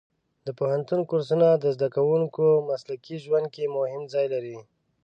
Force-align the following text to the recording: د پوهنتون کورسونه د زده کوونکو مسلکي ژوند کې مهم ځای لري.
د 0.45 0.47
پوهنتون 0.59 0.99
کورسونه 1.09 1.47
د 1.55 1.65
زده 1.75 1.87
کوونکو 1.95 2.43
مسلکي 2.69 3.15
ژوند 3.25 3.47
کې 3.55 3.73
مهم 3.77 4.03
ځای 4.13 4.25
لري. 4.33 4.57